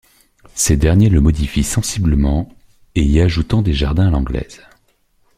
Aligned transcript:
Ces 0.55 0.77
derniers 0.77 1.09
le 1.09 1.21
modifient 1.21 1.61
sensiblement 1.63 2.49
et 2.95 3.03
y 3.03 3.21
ajoutant 3.21 3.61
des 3.61 3.75
jardins 3.75 4.07
à 4.07 4.09
l'anglaise. 4.09 4.63